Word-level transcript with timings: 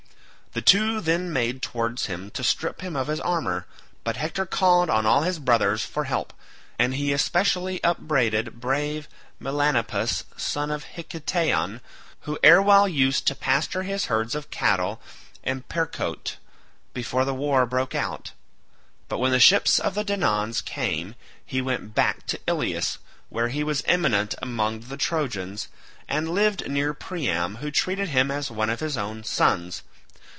The 0.53 0.61
two 0.61 0.99
then 0.99 1.31
made 1.31 1.61
towards 1.61 2.07
him 2.07 2.29
to 2.31 2.43
strip 2.43 2.81
him 2.81 2.93
of 2.97 3.07
his 3.07 3.21
armour, 3.21 3.67
but 4.03 4.17
Hector 4.17 4.45
called 4.45 4.89
on 4.89 5.05
all 5.05 5.21
his 5.21 5.39
brothers 5.39 5.85
for 5.85 6.03
help, 6.03 6.33
and 6.77 6.93
he 6.93 7.13
especially 7.13 7.81
upbraided 7.85 8.59
brave 8.59 9.07
Melanippus 9.39 10.25
son 10.35 10.69
of 10.69 10.83
Hiketaon, 10.95 11.79
who 12.27 12.37
erewhile 12.43 12.89
used 12.89 13.25
to 13.27 13.33
pasture 13.35 13.83
his 13.83 14.07
herds 14.07 14.35
of 14.35 14.51
cattle 14.51 15.01
in 15.41 15.61
Percote 15.61 16.35
before 16.93 17.23
the 17.23 17.33
war 17.33 17.65
broke 17.65 17.95
out; 17.95 18.33
but 19.07 19.19
when 19.19 19.31
the 19.31 19.39
ships 19.39 19.79
of 19.79 19.95
the 19.95 20.03
Danaans 20.03 20.59
came, 20.59 21.15
he 21.45 21.61
went 21.61 21.95
back 21.95 22.27
to 22.27 22.37
Ilius, 22.45 22.97
where 23.29 23.47
he 23.47 23.63
was 23.63 23.83
eminent 23.85 24.35
among 24.41 24.81
the 24.81 24.97
Trojans, 24.97 25.69
and 26.09 26.27
lived 26.29 26.69
near 26.69 26.93
Priam 26.93 27.55
who 27.61 27.71
treated 27.71 28.09
him 28.09 28.29
as 28.29 28.51
one 28.51 28.69
of 28.69 28.81
his 28.81 28.97
own 28.97 29.23
sons. 29.23 29.83